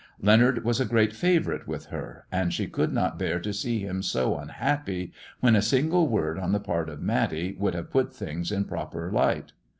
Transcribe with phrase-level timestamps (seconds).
[0.19, 4.01] Leonard was a great favourite with her, and she could not bear to see him
[4.01, 8.51] so unhappy, when a single word on the part of Matty would have put things
[8.51, 9.51] in a proper light.